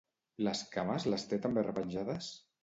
[0.47, 2.33] Les cames les té també repenjades?